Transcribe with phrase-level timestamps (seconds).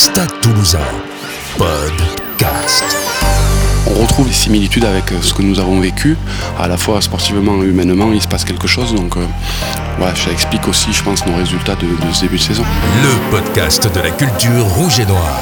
[0.00, 0.78] Stade Toulousain,
[1.58, 2.84] podcast.
[3.86, 6.16] On retrouve des similitudes avec ce que nous avons vécu,
[6.58, 9.26] à la fois sportivement et humainement, il se passe quelque chose, donc euh,
[9.98, 12.64] voilà, ça explique aussi, je pense, nos résultats de, de ce début de saison.
[13.02, 15.38] Le podcast de la culture rouge et noire.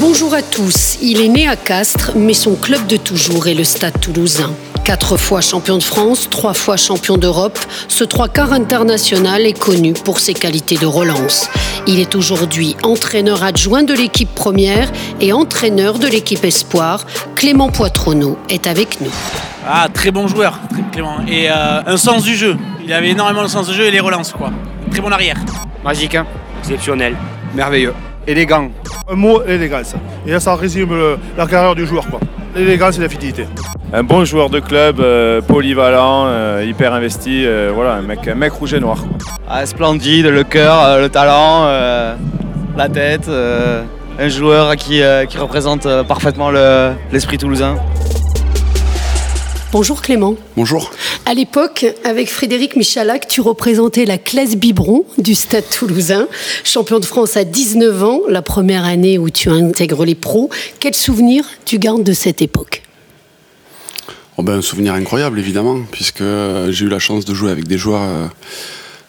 [0.00, 0.98] Bonjour à tous.
[1.00, 4.52] Il est né à Castres, mais son club de toujours est le Stade toulousain.
[4.84, 7.58] Quatre fois champion de France, trois fois champion d'Europe,
[7.88, 11.48] ce trois quarts international est connu pour ses qualités de relance.
[11.86, 14.90] Il est aujourd'hui entraîneur adjoint de l'équipe première
[15.22, 17.06] et entraîneur de l'équipe espoir.
[17.34, 19.10] Clément Poitronneau est avec nous.
[19.66, 20.58] Ah, très bon joueur,
[20.92, 21.16] Clément.
[21.26, 22.56] Et euh, un sens du jeu.
[22.84, 24.50] Il avait énormément le sens du jeu et les relances, quoi.
[24.90, 25.36] Très bon arrière.
[25.82, 26.26] Magique, hein
[26.60, 27.16] Exceptionnel.
[27.54, 27.94] merveilleux.
[28.26, 28.70] Élégant.
[29.08, 29.94] Un mot, l'élégance.
[30.26, 32.06] Et là, ça résume le- la carrière du joueur.
[32.10, 32.20] quoi.
[32.54, 33.46] L'élégance et la fidélité.
[33.92, 38.34] Un bon joueur de club, euh, polyvalent, euh, hyper investi, euh, voilà, un mec, un
[38.34, 39.04] mec rouge et noir.
[39.48, 42.14] Ah, splendide, le cœur, euh, le talent, euh,
[42.76, 43.28] la tête.
[43.28, 43.82] euh,
[44.16, 47.74] un joueur qui, euh, qui représente parfaitement le- l'esprit toulousain.
[49.74, 50.36] Bonjour Clément.
[50.56, 50.92] Bonjour.
[51.26, 56.28] À l'époque, avec Frédéric Michalak, tu représentais la classe biberon du Stade toulousain,
[56.62, 60.48] champion de France à 19 ans, la première année où tu intègres les pros.
[60.78, 62.82] Quel souvenir tu gardes de cette époque?
[64.36, 67.66] Oh ben, un souvenir incroyable, évidemment, puisque euh, j'ai eu la chance de jouer avec
[67.66, 68.26] des joueurs euh,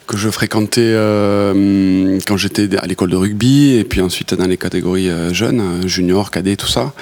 [0.08, 4.56] que je fréquentais euh, quand j'étais à l'école de rugby, et puis ensuite dans les
[4.56, 6.92] catégories jeunes, juniors, cadets, tout ça.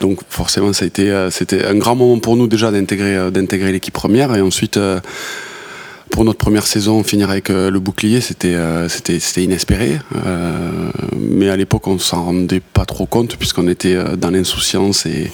[0.00, 4.40] Donc forcément, euh, c'était un grand moment pour nous déjà d'intégrer, euh, l'équipe première, et
[4.40, 4.98] ensuite, euh,
[6.10, 8.56] pour notre première saison, finir avec le bouclier, c'était,
[9.36, 9.96] inespéré.
[11.16, 15.30] Mais à l'époque, on s'en rendait pas trop compte, puisqu'on était dans l'insouciance et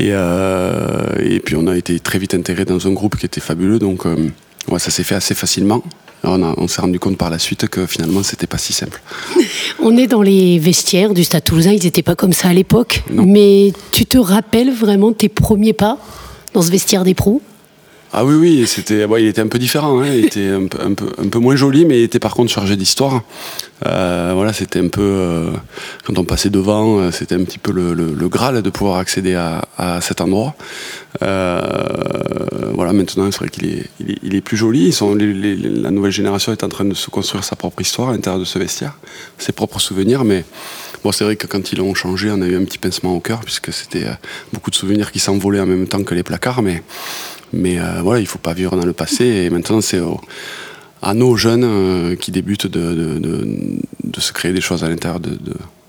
[0.00, 4.06] et, puis on a été très vite intégré dans un groupe qui était fabuleux, donc
[4.68, 5.82] ouais, ça s'est fait assez facilement.
[6.26, 9.02] On, s'est rendu compte par la suite que finalement c'était pas si simple.
[9.82, 13.02] On est dans les vestiaires du Stade toulousain, ils n'étaient pas comme ça à l'époque.
[13.10, 15.98] Mais tu te rappelles vraiment tes premiers pas
[16.54, 17.42] dans ce vestiaire des pros?
[18.16, 20.94] Ah oui, oui, c'était, il était un peu différent, hein, il était un peu, un,
[20.94, 23.22] peu, un peu moins joli, mais il était par contre chargé d'histoire.
[23.86, 25.50] Euh, voilà, c'était un peu, euh,
[26.06, 28.98] quand on passait devant, euh, c'était un petit peu le, le, le Graal de pouvoir
[28.98, 30.54] accéder à, à cet endroit.
[31.22, 31.60] Euh,
[32.72, 34.86] voilà, maintenant, c'est vrai qu'il est, il est, il est plus joli.
[34.86, 37.80] Ils sont, les- les- la nouvelle génération est en train de se construire sa propre
[37.82, 38.94] histoire à l'intérieur de ce vestiaire,
[39.38, 40.44] ses propres souvenirs, mais
[41.04, 43.20] bon, c'est vrai que quand ils l'ont changé, on a eu un petit pincement au
[43.20, 44.12] cœur, puisque c'était euh,
[44.52, 46.82] beaucoup de souvenirs qui s'envolaient en même temps que les placards, mais
[47.52, 49.24] mais euh, voilà, il faut pas vivre dans le passé.
[49.24, 50.20] Et maintenant, c'est au-
[51.02, 53.46] à nos jeunes euh, qui débutent de, de, de-
[54.02, 55.38] de se créer des choses à l'intérieur de,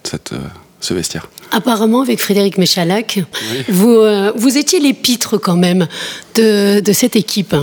[0.03, 0.37] cette, euh,
[0.81, 1.27] ce vestiaire.
[1.51, 3.19] Apparemment, avec Frédéric Michalak,
[3.51, 3.63] Oui.
[3.69, 3.97] vous,
[4.35, 5.87] vous étiez l'épître quand même
[6.35, 7.55] de, de cette équipe.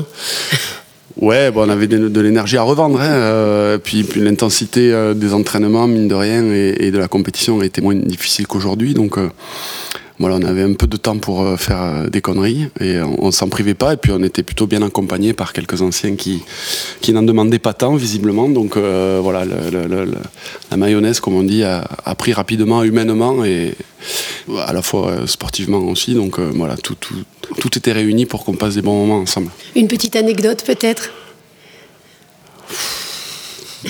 [1.22, 3.00] Ouais, on avait de, l'énergie à revendre.
[3.00, 7.80] Hein, euh, puis, l'intensité euh, des entraînements, mine de rien, et, de la compétition était
[7.80, 8.96] moins difficile qu'aujourd'hui.
[8.98, 9.28] Euh,
[10.22, 13.24] voilà, on avait un peu de temps pour euh, faire euh, des conneries et on,
[13.24, 13.94] on s'en privait pas.
[13.94, 16.42] Et puis on était plutôt bien accompagné par quelques anciens qui,
[17.12, 18.48] n'en demandaient pas tant, visiblement.
[18.48, 21.84] Donc euh, voilà, la mayonnaise, comme on dit, a,
[22.16, 23.74] pris rapidement, humainement et
[24.56, 26.14] à la fois sportivement aussi.
[26.14, 26.96] Donc voilà, tout,
[27.58, 29.50] tout était réuni pour qu'on passe des bons moments ensemble.
[29.74, 31.10] Une petite anecdote peut-être?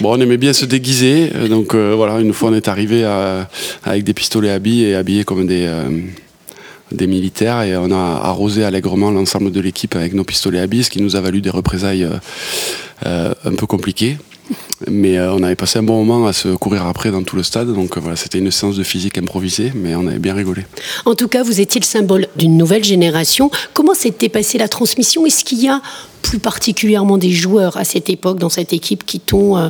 [0.00, 3.04] Bon, on aimait bien se déguiser, euh, donc euh, voilà, une fois on est arrivé
[3.84, 6.00] avec des pistolets à billes et habillés comme des, euh,
[6.90, 10.84] des militaires et on a arrosé allègrement l'ensemble de l'équipe avec nos pistolets à billes,
[10.84, 12.08] ce qui nous a valu des représailles
[13.04, 14.16] un peu compliquées.
[14.90, 17.42] Mais euh, on avait passé un bon moment à se courir après dans tout le
[17.42, 20.66] stade, donc euh, voilà, c'était une séance de physique improvisée, mais on avait bien rigolé.
[21.04, 23.50] En tout cas, vous étiez le symbole d'une nouvelle génération.
[23.74, 25.26] Comment s'était passée la transmission?
[25.26, 25.80] Est-ce qu'il y a
[26.22, 29.68] plus particulièrement des joueurs à cette époque dans cette équipe qui t'ont euh,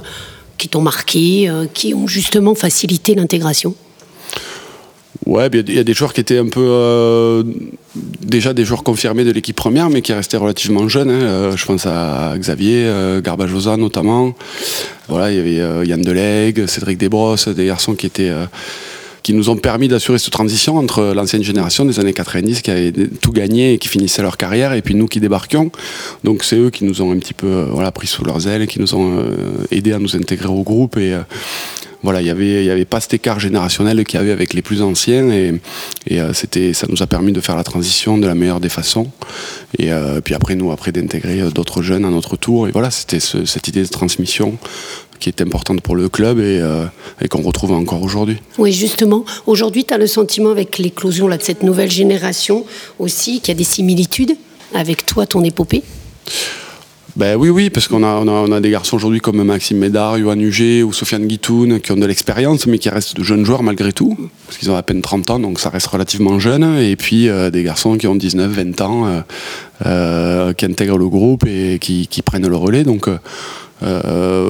[0.59, 3.75] qui t'ont marqué, qui ont justement facilité l'intégration?
[5.27, 7.45] Ouais, il y a des joueurs qui étaient un peu euh,
[7.95, 11.11] déjà des joueurs confirmés de l'équipe première, mais qui restaient relativement jeunes.
[11.11, 11.23] hein.
[11.23, 14.35] Euh, je pense à Xavier, euh, Garbajosa notamment.
[15.09, 18.33] Voilà, il y avait Yann Delegue, Cédric Desbrosses, des garçons qui étaient
[19.23, 22.93] qui nous ont permis d'assurer cette transition entre l'ancienne génération des années 90 qui avait
[22.93, 25.71] tout gagné et qui finissaient leur carrière et puis nous qui débarquions.
[26.25, 28.81] Donc c'est eux qui nous ont un petit peu pris sous leurs ailes et qui
[28.81, 29.25] nous ont
[29.71, 31.17] aidés à nous intégrer au groupe et
[32.03, 34.63] voilà, il y avait, y avait pas cet écart générationnel qu'il y avait avec les
[34.63, 35.55] plus anciens et,
[36.13, 39.09] euh, c'était, ça nous a permis de faire la transition de la meilleure des façons.
[39.79, 42.67] Et euh, puis après, nous, après d'intégrer euh, d'autres jeunes à notre tour.
[42.69, 44.59] Et voilà, c'était ce- cette idée de transmission
[45.21, 46.61] qui est importante pour le club et,
[47.21, 48.39] et qu'on retrouve encore aujourd'hui.
[48.59, 49.25] Oui, justement.
[49.47, 52.65] Aujourd'hui, tu as le sentiment avec l'éclosion là, de cette nouvelle génération
[52.99, 54.33] aussi qu'il y a des similitudes
[54.75, 55.85] avec toi, ton épopée?
[57.15, 60.39] Ben oui, oui, parce qu'on a, on a, des garçons aujourd'hui comme Maxime Médard, Johan
[60.39, 63.93] Huget ou Sofiane Guitoun qui ont de l'expérience, mais qui restent de jeunes joueurs malgré
[63.93, 64.17] tout,
[64.47, 66.79] parce qu'ils ont à peine 30 ans, donc ça reste relativement jeune.
[66.79, 69.21] Et puis euh, des garçons qui ont 19, 20 ans, euh,
[69.85, 72.83] euh, qui intègrent le groupe et qui, qui prennent le relais.
[72.83, 73.11] Donc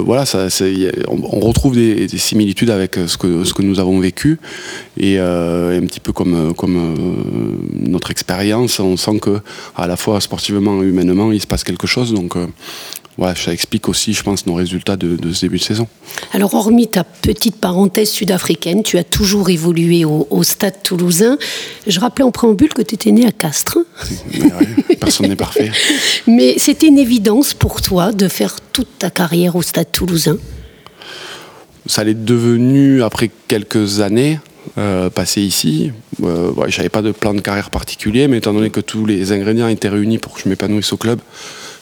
[0.05, 0.25] voilà,
[0.61, 4.38] y a- on, retrouve des, des similitudes avec ce que, ce que nous avons vécu.
[4.99, 6.52] Et, euh, un petit peu comme, euh,
[7.75, 9.40] notre expérience, on sent que
[9.76, 12.12] à la fois sportivement et humainement, il se passe quelque chose.
[12.37, 12.46] Euh,
[13.19, 15.88] ouais, ça explique aussi, je pense, nos résultats de, de ce début de saison.
[16.32, 21.38] Alors, hormis ta petite parenthèse sud-africaine, tu as toujours évolué au, au stade toulousain.
[21.87, 23.79] Je rappelais en préambule que tu étais né à Castres.
[24.32, 25.70] Mais ouais, personne n'est parfait.
[26.26, 30.38] Mais c'était une évidence pour toi de faire toute ta carrière au stade toulousain?
[31.87, 34.38] Ça l'est devenu après quelques années
[34.79, 35.91] euh, passées ici.
[36.23, 39.32] Euh, ouais, J'avais pas de plan de carrière particulier, mais étant donné que tous les
[39.32, 41.19] ingrédients étaient réunis pour que je m'épanouisse au club,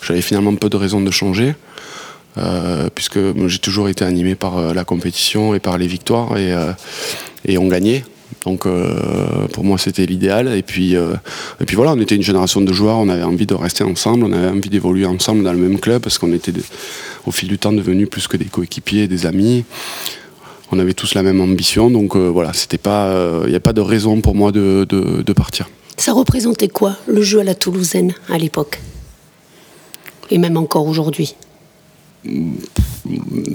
[0.02, 1.54] j'avais finalement peu de raisons de changer.
[2.38, 3.18] euh, puisque
[3.48, 6.70] j'ai toujours été animé par euh, la compétition et par les victoires et, euh,
[7.44, 8.04] et on gagnait.
[8.46, 8.64] Donc
[9.52, 12.96] pour moi c'était l'idéal et puis et puis voilà on était une génération de joueurs
[12.98, 16.00] on avait envie de rester ensemble on avait envie d'évoluer ensemble dans le même club
[16.00, 16.52] parce qu'on était
[17.26, 19.64] au fil du temps devenus plus que des coéquipiers des amis
[20.70, 23.12] on avait tous la même ambition donc voilà c'était pas
[23.44, 25.68] il n'y a pas de raison pour moi de, de- de partir
[25.98, 28.80] Ça représentait quoi, le jeu à la toulousaine à l'époque?
[30.30, 31.34] Et même encore aujourd'hui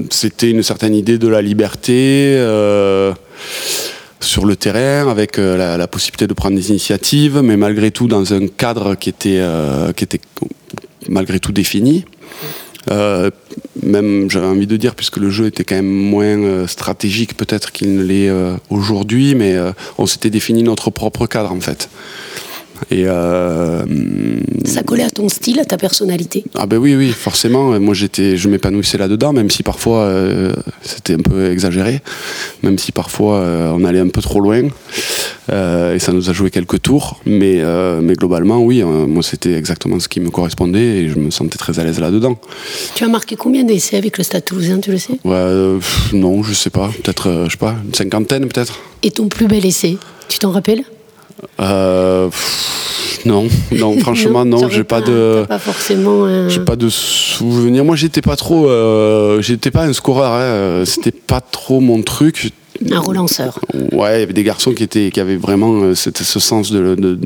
[0.10, 3.14] c'était une certaine idée de la liberté euh,
[4.20, 8.34] sur le terrain, avec euh, la, possibilité de prendre des initiatives, mais malgré tout dans
[8.34, 10.22] un cadre qui était, euh, qui était
[11.08, 12.06] malgré tout défini.
[13.82, 17.96] Même j'avais envie de dire, puisque le jeu était quand même moins stratégique peut-être qu'il
[17.96, 18.32] ne l'est
[18.70, 19.56] aujourd'hui, mais
[19.98, 21.90] on s'était défini notre propre cadre en fait.
[22.92, 23.84] Et euh,
[24.66, 26.44] Ça collait à ton style, à ta personnalité?
[26.56, 27.80] Ah ben oui, oui, forcément.
[27.80, 32.02] Moi, j'étais, je m'épanouissais là-dedans, même si parfois euh, c'était un peu exagéré,
[32.64, 34.64] même si parfois euh, on allait un peu trop loin,
[35.52, 37.20] et ça nous a joué quelques tours.
[37.26, 37.62] Mais,
[38.02, 41.80] mais globalement, oui, moi c'était exactement ce qui me correspondait, et je me sentais très
[41.80, 42.38] à l'aise là-dedans.
[42.96, 45.20] Tu as marqué combien d'essais avec le stade toulousain, tu le sais?
[45.24, 48.80] Ouais, pff, non, je sais pas, peut-être, je sais pas, une cinquantaine peut-être.
[49.04, 49.98] Et ton plus bel essai,
[50.28, 50.84] tu t'en rappelles?
[51.60, 55.46] Euh, pff, non, non, franchement, non, j'ai pas de.
[55.48, 56.48] Pas forcément un...
[56.50, 57.84] J'ai pas de souvenir.
[57.84, 58.68] Moi, j'étais pas trop.
[58.70, 60.34] euh, j'étais pas un scoreur.
[60.34, 62.52] hein, C'était pas trop mon truc.
[62.92, 63.60] un relanceur.
[63.92, 66.72] Ouais, il y avait des garçons qui étaient, qui avaient vraiment euh, cette- ce sens
[66.72, 67.20] de, de,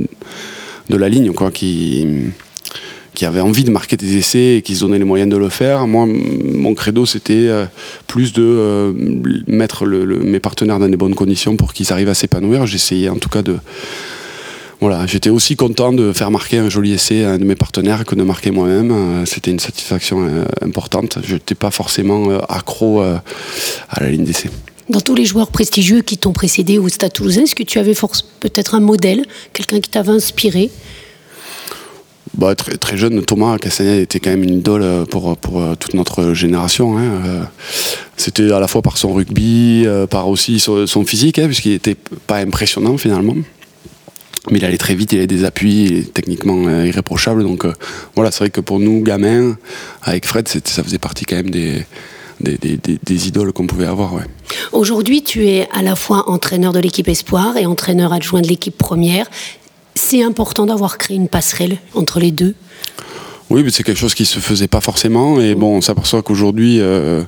[0.90, 2.06] de la ligne, quoi, qui
[3.20, 5.50] qui avaient envie de marquer des essais et qui se donnaient les moyens de le
[5.50, 5.88] faire.
[5.88, 7.66] Moi, mon credo, c'était euh,
[8.08, 8.94] plus de euh,
[9.46, 12.66] mettre mes partenaires dans des bonnes conditions pour qu'ils arrivent à s'épanouir.
[12.66, 13.58] J'essayais en tout cas de
[14.80, 18.06] voilà, j'étais aussi content de faire marquer un joli essai à un de mes partenaires
[18.06, 18.92] que de marquer moi-même.
[18.92, 20.26] Euh, C'était une satisfaction
[20.62, 21.18] importante.
[21.22, 23.22] Je n'étais pas forcément accro à
[24.00, 24.50] la ligne d'essai.
[24.88, 27.96] Dans tous les joueurs prestigieux qui t'ont précédé au Stade Toulousain, est-ce que tu avais
[28.40, 30.70] peut-être un modèle, quelqu'un qui t'avait inspiré?
[32.40, 35.76] Bah, très, très jeune, Thomas Castagnette était quand même une idole euh, pour, pour euh,
[35.76, 36.98] toute notre génération.
[36.98, 37.04] hein.
[37.26, 37.44] Euh,
[38.16, 41.96] C'était à la fois par son rugby, par aussi son, physique, hein, puisqu'il n'était
[42.28, 43.36] pas impressionnant finalement.
[44.52, 47.44] Mais il allait très vite, il avait des appuis, techniquement irréprochable.
[47.44, 47.66] Donc
[48.16, 49.58] voilà, c'est vrai que pour nous, gamins,
[50.02, 51.86] avec Fred, ça faisait partie quand même des,
[52.40, 54.14] des, des- des- idoles qu'on pouvait avoir.
[54.72, 58.78] Aujourd'hui, tu es à la fois entraîneur de l'équipe Espoir et entraîneur adjoint de l'équipe
[58.78, 59.28] première.
[60.02, 62.56] C'est important d'avoir créé une passerelle entre les deux.
[63.50, 65.42] Oui, mais c'est quelque chose qui se faisait pas forcément.
[65.42, 67.22] Et bon, on s'aperçoit qu'aujourd'hui, euh,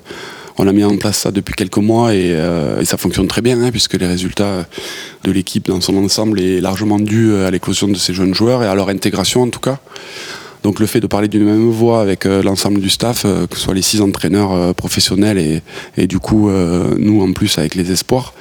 [0.58, 3.62] on a mis en place ça depuis quelques mois et, euh, ça fonctionne très bien,
[3.62, 4.66] hein, puisque les résultats
[5.26, 8.68] de l'équipe dans son ensemble est largement dû à l'éclosion de ces jeunes joueurs et
[8.68, 9.80] à leur intégration en tout cas.
[10.64, 13.58] Donc le fait de parler d'une même voix avec euh, l'ensemble du staff, euh, que
[13.58, 15.62] ce soit les six entraîneurs euh, professionnels
[15.98, 16.50] et, du coup
[16.98, 18.34] nous en plus avec les espoirs,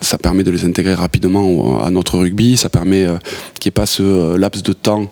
[0.00, 3.06] ça permet de les intégrer rapidement à notre rugby, ça permet
[3.60, 5.10] qu'il n'y ait pas ce laps de temps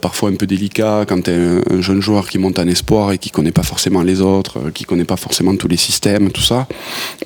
[0.00, 3.18] parfois un peu délicat quand tu un, un jeune joueur qui monte en espoir et
[3.18, 6.66] qui connaît pas forcément les autres, qui connaît pas forcément tous les systèmes, tout ça.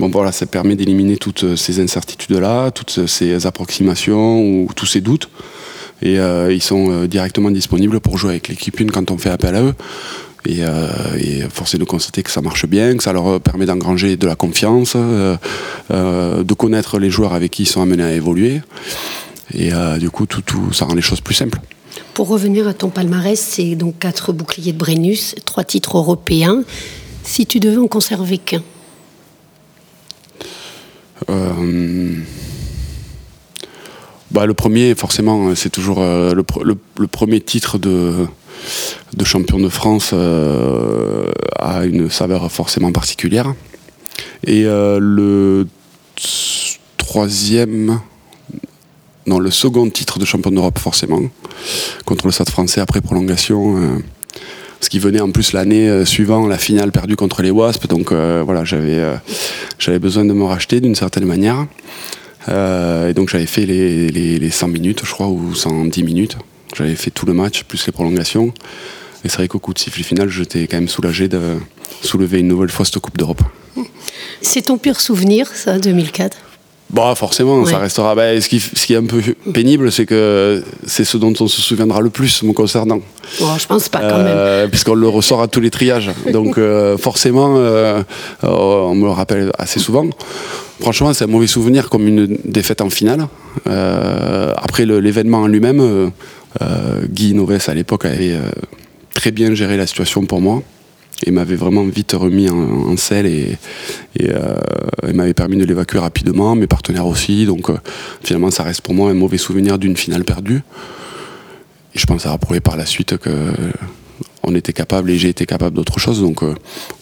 [0.00, 5.28] Bon voilà, ça permet d'éliminer toutes ces incertitudes-là, toutes ces approximations ou tous ces doutes.
[6.02, 9.30] Et euh, ils sont euh, directement disponibles pour jouer avec l'équipe une quand on fait
[9.30, 9.74] appel à eux.
[10.44, 13.64] Et, euh, et force est de constater que ça marche bien, que ça leur permet
[13.64, 15.36] d'engranger de la confiance, euh,
[15.92, 18.60] euh, de connaître les joueurs avec qui ils sont amenés à évoluer.
[19.54, 21.60] Et du coup, tout, tout, ça rend les choses plus simples.
[22.14, 26.62] Pour revenir à ton palmarès, c'est donc quatre boucliers de Brennus, trois titres européens.
[27.22, 28.62] Si tu devais en conserver qu'un,
[34.32, 38.26] bah, le premier, forcément, c'est toujours euh, le, pr- le- le premier titre de,
[39.16, 43.54] de champion de France euh, a une saveur forcément particulière.
[44.46, 45.66] Et euh, le
[46.96, 48.00] troisième,
[49.26, 51.20] non, le second titre de champion d'Europe, forcément,
[52.04, 53.76] contre le Stade français après prolongation.
[53.76, 53.98] euh,
[54.80, 57.86] ce qui venait en plus l'année euh, suivant la finale perdue contre les Wasps.
[57.86, 59.14] Donc euh, voilà, j'avais euh,
[59.78, 61.66] j'avais besoin de me racheter d'une certaine manière.
[62.48, 66.36] Euh, et donc j'avais fait les, les, les 100 minutes, je crois, ou 110 minutes.
[66.76, 68.52] J'avais fait tout le match, plus les prolongations.
[69.24, 71.56] Et c'est vrai qu'au coup de sifflet final, j'étais quand même soulagé de
[72.02, 73.42] soulever une nouvelle fois cette Coupe d'Europe.
[74.40, 76.36] C'est ton pire souvenir, ça, 2004
[76.92, 78.14] Bon, forcément, ça restera.
[78.14, 79.22] Ben, ce, qui, ce qui est un peu
[79.54, 83.00] pénible, c'est que c'est ce dont on se souviendra le plus me concernant.
[83.40, 84.26] Bon, Je pense pas quand même.
[84.26, 86.10] Euh, puisqu'on le ressort à tous les triages.
[86.30, 88.02] Donc euh, forcément, euh,
[88.42, 90.06] on me le rappelle assez souvent.
[90.80, 93.26] Franchement, c'est un mauvais souvenir comme une défaite en finale.
[93.64, 96.10] Après l'événement en lui-même,
[97.08, 98.36] Guy Noves à l'époque avait
[99.14, 100.62] très bien géré la situation pour moi
[101.24, 104.56] et m'avait vraiment vite remis en, selle euh,
[105.06, 107.46] et m'avait permis de l'évacuer rapidement, mes partenaires aussi.
[107.46, 107.76] Donc euh,
[108.22, 110.62] finalement, ça reste pour moi un mauvais souvenir d'une finale perdue.
[111.94, 113.30] Et je pense à prouvé par la suite que
[114.42, 116.20] on était capable et j'ai été capable d'autre chose.
[116.20, 116.54] Donc euh,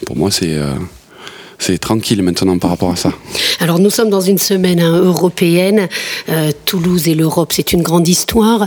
[0.06, 0.58] pour moi, c'est
[1.60, 3.12] c'est tranquille maintenant par rapport à ça.
[3.60, 5.88] Alors nous sommes dans une semaine hein, européenne.
[6.30, 8.66] Euh, Toulouse et l'Europe, c'est une grande histoire.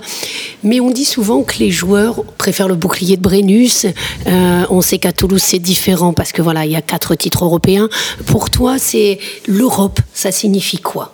[0.63, 3.87] Mais on dit souvent que les joueurs préfèrent le bouclier de Brennus.
[4.27, 7.43] Euh, on sait qu'à Toulouse, c'est différent parce que voilà, il y a quatre titres
[7.43, 7.89] européens.
[8.27, 9.99] Pour toi, c'est l'Europe.
[10.13, 11.13] Ça signifie quoi?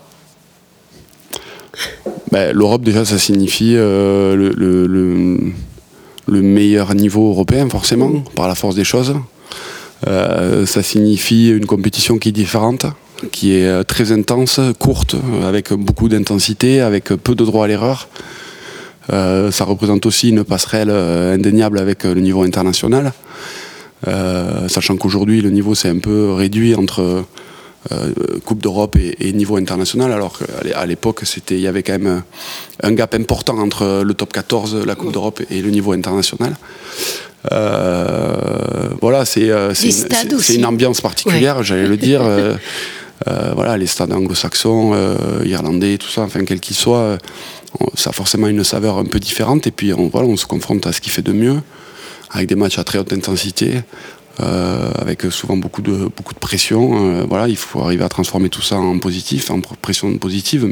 [2.31, 5.39] Ben, L'Europe, déjà, ça signifie euh, le, le- le-
[6.27, 9.15] le meilleur niveau européen, forcément, par la force des choses.
[10.07, 12.85] Euh, ça signifie une compétition qui est différente,
[13.31, 15.15] qui est euh, très intense, courte,
[15.45, 18.07] avec beaucoup d'intensité, avec peu de droit à l'erreur.
[19.11, 23.13] Euh, ça représente aussi une passerelle euh, indéniable avec euh, le niveau international.
[24.07, 27.25] Euh, sachant qu'aujourd'hui, le niveau s'est un peu réduit entre
[27.91, 28.13] euh,
[28.45, 32.19] Coupe d'Europe et, niveau international, alors qu'à l'époque, il y avait quand même euh,
[32.83, 36.55] un gap important entre le top 14, la Coupe d'Europe et le niveau international.
[37.51, 39.73] Euh, voilà, c'est, euh,
[40.49, 42.21] une, ambiance particulière, j'allais le dire.
[42.23, 42.55] euh,
[43.53, 44.95] voilà, les stades anglo-saxons,
[45.45, 47.17] irlandais, tout ça, enfin quel qu'il soit,
[47.95, 49.67] ça a forcément une saveur un peu différente.
[49.67, 51.57] Et puis on, voilà, on se confronte à ce qui fait de mieux,
[52.31, 53.81] avec des matchs à très haute intensité,
[54.41, 56.91] euh, avec souvent beaucoup de, beaucoup de pression.
[56.93, 60.71] euh, voilà, il faut arriver à transformer tout ça en positif, en pression positive,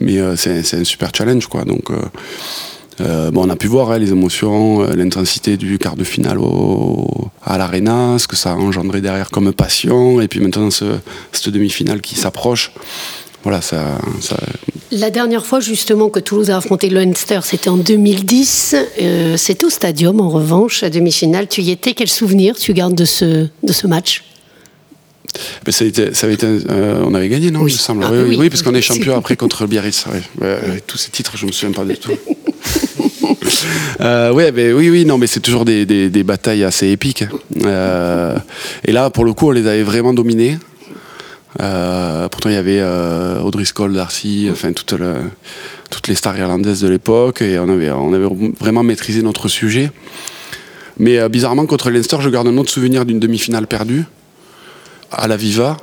[0.00, 1.48] mais, euh, c'est un super challenge.
[1.48, 1.64] Quoi.
[1.64, 1.90] Donc,
[3.00, 6.38] euh, on a pu voir hein, les émotions, euh, l'intensité du quart de finale
[7.42, 10.84] à l'Arena, ce que ça a engendré derrière comme passion, et puis maintenant ce,
[11.32, 12.72] cette demi-finale qui s'approche.
[13.42, 13.98] Voilà, ça,
[14.92, 18.76] La dernière fois justement que Toulouse a affronté le Leinster, c'était en 2010.
[19.00, 21.48] Euh, c'était au Stadium en revanche, à demi-finale.
[21.48, 21.94] Tu y étais.
[21.94, 24.22] Quel souvenir tu gardes de ce match?
[25.68, 27.70] Ça, a été, ça avait été, euh, on avait gagné, non Oui.
[27.72, 28.04] Il me semble.
[28.04, 28.50] Ah, oui, oui, oui, oui.
[28.50, 30.04] parce qu'on est champion après contre le Biarritz.
[30.40, 30.82] ouais.
[30.86, 32.12] Tous ces titres, je me souviens pas du tout.
[34.00, 37.24] Euh, ouais, ben, oui, oui, non, mais c'est toujours des, des- des batailles assez épiques.
[37.64, 38.36] Euh,
[38.84, 40.58] et là, pour le coup, on les avait vraiment dominés.
[41.60, 42.82] Euh, pourtant, il y avait
[43.42, 45.14] Audrey Scholl, Darcy, enfin toute le-
[45.90, 48.26] toutes les stars irlandaises de l'époque, et on avait, on avait
[48.58, 49.90] vraiment maîtrisé notre sujet.
[50.98, 54.04] Mais bizarrement, contre Leinster, je garde un autre souvenir d'une demi-finale perdue
[55.12, 55.76] à la Viva,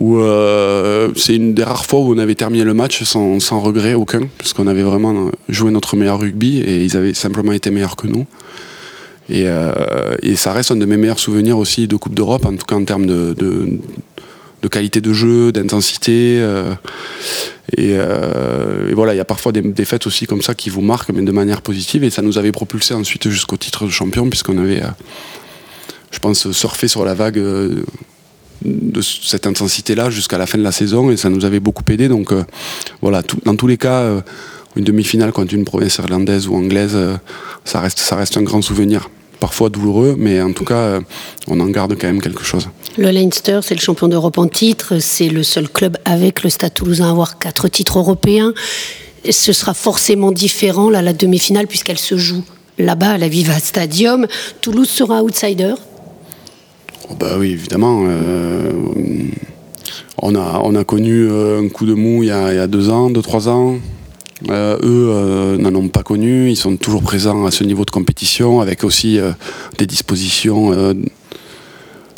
[0.00, 3.94] où euh, c'est une des rares fois où on avait terminé le match sans, regret
[3.94, 7.96] aucun, parce qu'on avait vraiment joué notre meilleur rugby et ils avaient simplement été meilleurs
[7.96, 8.26] que nous.
[9.28, 12.66] Et, euh, ça reste un de mes meilleurs souvenirs aussi de Coupe d'Europe, en tout
[12.66, 13.34] cas en termes de,
[14.70, 16.38] qualité de jeu, d'intensité.
[16.40, 16.74] euh,
[17.76, 21.22] et, voilà, il y a parfois des défaites aussi comme ça qui vous marquent, mais
[21.22, 22.02] de manière positive.
[22.04, 24.82] Et ça nous avait propulsé ensuite jusqu'au titre de champion, puisqu'on avait,
[26.10, 27.40] je pense, surfé sur la vague
[28.64, 32.08] de cette intensité-là jusqu'à la fin de la saison, et ça nous avait beaucoup aidé.
[32.08, 32.44] Donc euh,
[33.00, 34.20] voilà, dans tous les cas, euh,
[34.76, 37.16] une demi-finale contre une province irlandaise ou anglaise, euh,
[37.64, 39.08] ça, reste, ça reste un grand souvenir.
[39.40, 41.00] Parfois douloureux, mais en tout cas,
[41.48, 42.68] on en garde quand même quelque chose.
[42.96, 45.00] Le Leinster, c'est le champion d'Europe en titre.
[45.00, 48.54] C'est le seul club avec le Stade Toulousain à avoir quatre titres européens.
[49.24, 52.44] Et ce sera forcément différent là, la demi-finale puisqu'elle se joue
[52.78, 54.28] là-bas à la Viva Stadium.
[54.60, 55.74] Toulouse sera outsider.
[57.10, 58.04] Oh bah oui, évidemment.
[58.06, 58.72] euh,
[60.18, 63.10] on, a, on a connu euh, un coup de mou il y a, deux ans,
[63.10, 63.78] deux, trois ans.
[64.50, 66.50] Euh, eux n'en ont pas connu.
[66.50, 69.18] Ils sont toujours présents à ce niveau de compétition avec aussi
[69.78, 70.94] des dispositions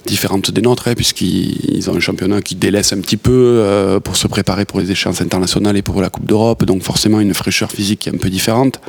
[0.07, 4.17] différentes des nôtres, hein, puisqu'ils ils ont un championnat qui délaisse un petit peu pour
[4.17, 6.65] se préparer pour les échéances internationales et pour la Coupe d'Europe.
[6.65, 8.81] Donc forcément une fraîcheur physique qui est un peu différente.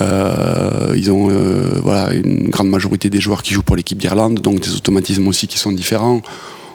[0.00, 4.60] Euh, ils ont euh, une grande majorité des joueurs qui jouent pour l'équipe d'Irlande, donc
[4.60, 6.22] des automatismes aussi qui sont différents.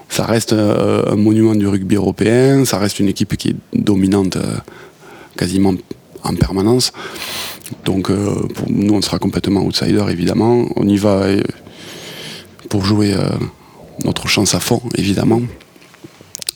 [0.10, 4.38] Ça reste euh, un monument du rugby européen, ça reste une équipe qui est dominante
[5.38, 5.74] quasiment
[6.24, 6.92] en permanence.
[7.84, 8.10] Donc
[8.68, 10.68] nous, on sera complètement outsider, évidemment.
[10.76, 11.26] On y va
[12.70, 13.16] pour jouer
[14.04, 15.42] notre chance à fond, évidemment,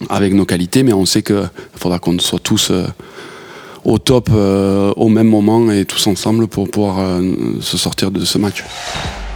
[0.09, 2.71] avec nos qualités, mais on sait qu'il faudra qu'on soit tous
[3.85, 7.21] au top euh, au même moment et tous ensemble pour pouvoir euh,
[7.61, 8.63] se sortir de ce match.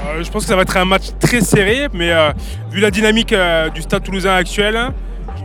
[0.07, 2.31] Euh, je pense que ça va être un match très serré, mais euh,
[2.71, 4.77] vu la dynamique euh, du Stade toulousain actuel,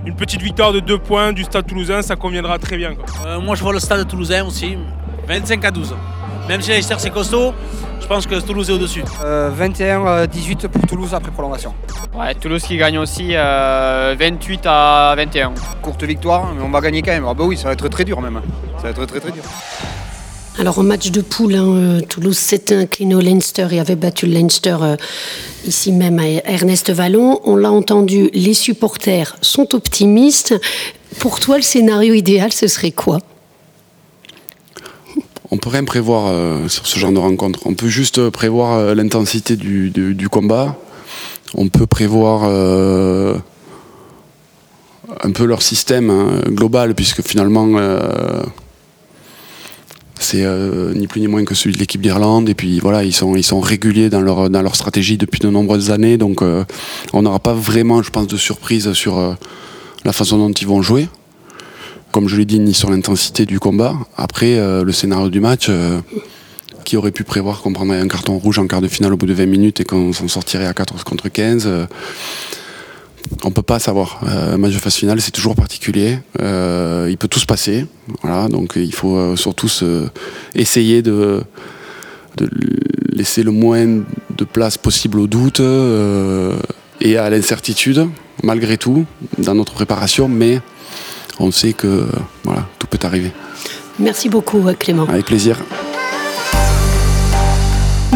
[0.06, 2.94] une petite victoire de deux points du Stade toulousain, ça conviendra très bien.
[2.94, 3.04] quoi.
[3.26, 4.76] Euh, moi, je vois le stade toulousain aussi,
[5.26, 5.94] 25 à 12.
[6.48, 7.52] Même si Leicester c'est costaud,
[8.00, 9.02] je pense que Toulouse est au-dessus.
[9.22, 11.74] 21-18 pour Toulouse après prolongation.
[12.18, 15.52] Ouais, Toulouse qui gagne aussi euh, 28 à 21.
[15.82, 17.26] Courte victoire, mais on va gagner quand même.
[17.28, 18.40] Ah bah oui, ça va être très dur même.
[18.78, 19.42] Ça va être très très dur.
[20.58, 24.26] Alors en match de poule, hein, euh, Toulouse s'était incliné au Leinster et avait battu
[24.26, 24.96] le Leinster euh,
[25.66, 27.40] ici même à Ernest Vallon.
[27.44, 30.54] On l'a entendu, les supporters sont optimistes.
[31.18, 33.18] Pour toi, le scénario idéal, ce serait quoi?
[35.50, 37.60] On peut rien prévoir euh, sur ce genre de rencontre.
[37.64, 40.76] On peut juste prévoir euh, l'intensité du, combat.
[41.54, 43.34] On peut prévoir euh,
[45.22, 47.66] un peu leur système hein, global, puisque finalement,
[50.20, 50.44] c'est
[50.94, 52.50] ni plus ni moins que celui de l'équipe d'Irlande.
[52.50, 55.48] Et puis voilà, ils sont, ils sont réguliers dans leur, dans leur stratégie depuis de
[55.48, 56.18] nombreuses années.
[56.18, 56.42] Donc
[57.14, 59.36] on n'aura pas vraiment, je pense, de surprise sur
[60.04, 61.08] la façon dont ils vont jouer
[62.12, 63.94] comme je l'ai dit, ni sur l'intensité du combat.
[64.16, 66.00] Après, euh, le scénario du match, euh,
[66.84, 69.26] qui aurait pu prévoir qu'on prendrait un carton rouge en quart de finale au bout
[69.26, 71.86] de 20 minutes et qu'on s'en sortirait à 14 contre 15 euh,
[73.44, 74.20] on peut pas savoir.
[74.26, 76.18] Un match de phase finale, c'est toujours particulier.
[76.38, 77.84] Il peut tout se passer.
[78.22, 79.68] Voilà, donc il faut surtout
[80.54, 81.42] essayer de,
[83.12, 85.60] laisser le moins de place possible au doute
[87.02, 88.08] et à l'incertitude,
[88.42, 89.04] malgré tout,
[89.36, 90.26] dans notre préparation.
[90.26, 90.62] Mais
[91.40, 92.06] on sait que
[92.44, 93.32] voilà, tout peut arriver.
[93.98, 95.04] Merci beaucoup, euh, Clément.
[95.04, 95.58] Avec plaisir.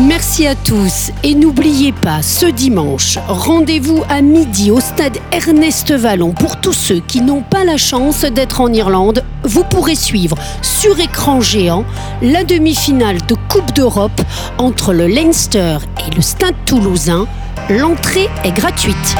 [0.00, 6.32] Merci à tous et n'oubliez pas, ce dimanche, rendez-vous à midi au stade Ernest Vallon
[6.32, 9.22] pour tous ceux qui n'ont pas la chance d'être en Irlande.
[9.44, 11.84] Vous pourrez suivre sur écran géant
[12.22, 14.20] la demi-finale de Coupe d'Europe
[14.58, 17.26] entre le Leinster et le stade toulousain.
[17.68, 19.16] L'entrée est gratuite.